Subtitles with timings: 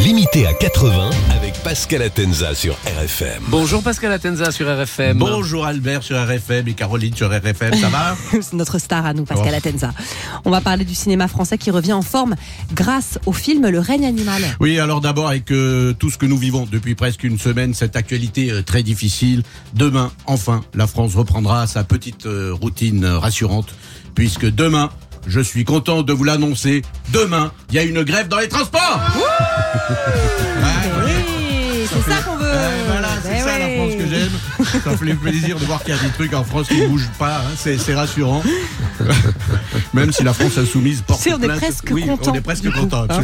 [0.00, 3.42] Limité à 80 avec Pascal Atenza sur RFM.
[3.48, 5.18] Bonjour Pascal Atenza sur RFM.
[5.18, 9.24] Bonjour Albert sur RFM et Caroline sur RFM, ça va C'est notre star à nous,
[9.24, 9.56] Pascal Oh.
[9.56, 9.92] Atenza.
[10.44, 12.34] On va parler du cinéma français qui revient en forme
[12.74, 14.42] grâce au film Le règne animal.
[14.60, 17.94] Oui, alors d'abord avec euh, tout ce que nous vivons depuis presque une semaine, cette
[17.96, 19.42] actualité euh, très difficile.
[19.74, 23.74] Demain, enfin, la France reprendra sa petite euh, routine euh, rassurante,
[24.14, 24.90] puisque demain,
[25.26, 29.00] je suis content de vous l'annoncer, demain, il y a une grève dans les transports
[29.16, 31.04] Ouais.
[31.04, 32.44] Oui, c'est ça qu'on veut.
[32.46, 33.68] Euh, voilà, c'est Eh ça la.
[33.76, 34.80] France que j'aime.
[34.84, 37.10] Ça fait plaisir de voir qu'il y a des trucs en France qui ne bougent
[37.18, 37.38] pas.
[37.38, 37.54] hein.
[37.56, 38.42] C'est, rassurant.
[39.94, 42.70] Même si la France insoumise porte sais, on est presque oui, content, On est presque
[42.72, 43.20] content, hein.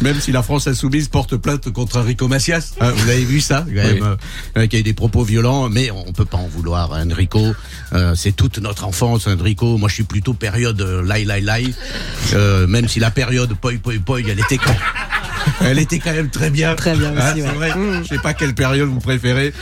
[0.00, 2.72] Même si la France insoumise porte plainte contre Enrico Macias.
[2.80, 4.16] Hein, vous avez vu ça quand même,
[4.56, 6.92] euh, Qui a eu des propos violents, mais on peut pas en vouloir.
[6.94, 7.40] hein, Enrico,
[7.92, 9.76] Euh, c'est toute notre enfance, Enrico.
[9.76, 11.74] Moi, je suis plutôt période euh, lai lai lai.
[12.34, 14.74] Euh, même si la période poi poi poi, elle était quand
[15.62, 16.74] elle était quand même très bien.
[16.74, 17.70] Très bien Hein, aussi, c'est ouais.
[17.70, 17.72] vrai.
[18.02, 19.52] Je sais pas quelle période vous préférez.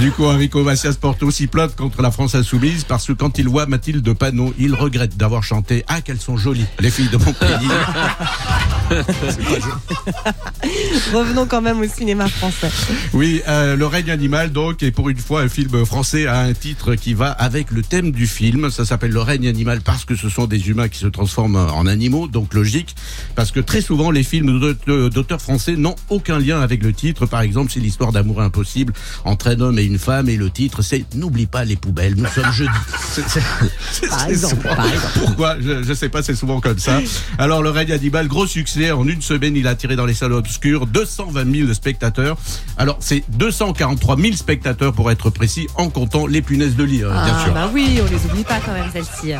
[0.00, 3.48] Du coup, Enrico Macias porte aussi plainte contre la France insoumise parce que quand il
[3.48, 7.32] voit Mathilde Panot, il regrette d'avoir chanté Ah, qu'elles sont jolies, les filles de mon
[7.32, 7.48] pays.
[11.12, 12.70] Revenons quand même au cinéma français.
[13.12, 16.52] Oui, euh, Le règne animal, donc, et pour une fois, un film français a un
[16.52, 18.70] titre qui va avec le thème du film.
[18.70, 21.86] Ça s'appelle Le règne animal parce que ce sont des humains qui se transforment en
[21.86, 22.94] animaux, donc logique.
[23.34, 27.26] Parce que très souvent, les films d'aute- d'auteurs français n'ont aucun lien avec le titre.
[27.26, 28.92] Par exemple, c'est l'histoire d'amour impossible
[29.24, 32.26] entre un homme et une femme, et le titre, c'est N'oublie pas les poubelles, nous
[32.26, 32.70] sommes jeudi.
[34.08, 35.18] Par exemple, souvent- par exemple.
[35.18, 35.56] Pourquoi?
[35.60, 37.00] Je, je sais pas, c'est souvent comme ça.
[37.38, 38.77] Alors, Le règne animal, gros succès.
[38.78, 42.38] En une semaine, il a attiré dans les salles obscures 220 000 spectateurs.
[42.76, 47.10] Alors, c'est 243 000 spectateurs pour être précis, en comptant les punaises de lit, hein,
[47.10, 47.54] bien ah, sûr.
[47.54, 49.32] bah oui, on les oublie pas quand même celle-ci.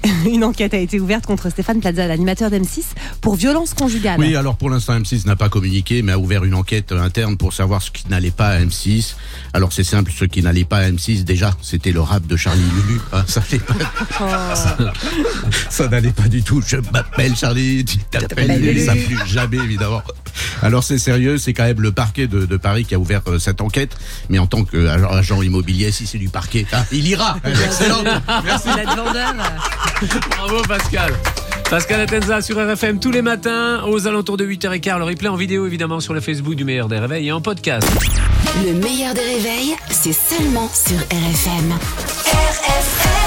[0.30, 2.84] Une enquête a été ouverte contre Stéphane Plaza, l'animateur d'M6,
[3.20, 4.20] pour violence conjugale.
[4.20, 7.52] Oui, alors pour l'instant, M6 n'a pas communiqué, mais a ouvert une enquête interne pour
[7.52, 9.14] savoir ce qui n'allait pas à M6.
[9.52, 12.62] Alors c'est simple, ce qui n'allait pas à M6, déjà, c'était le rap de Charlie
[12.62, 13.00] Lulu.
[13.12, 14.54] hein, ça n'allait pas,
[15.70, 16.62] ça n'allait pas du tout.
[16.66, 20.02] Je m'appelle Charlie, tu t'appelles Lulu, Ça plus jamais, évidemment.
[20.62, 23.38] Alors c'est sérieux, c'est quand même le parquet de, de Paris qui a ouvert euh,
[23.38, 23.96] cette enquête.
[24.28, 27.38] Mais en tant qu'agent immobilier, si c'est du parquet, ah, il ira.
[27.44, 28.02] Excellent.
[28.44, 28.68] Merci.
[30.30, 31.12] Bravo Pascal.
[31.70, 34.98] Pascal Atenza sur RFM tous les matins aux alentours de 8h15.
[34.98, 37.86] Le replay en vidéo évidemment sur le Facebook du meilleur des réveils et en podcast.
[38.64, 41.72] Le meilleur des réveils, c'est seulement sur RFM.
[42.26, 43.17] RFM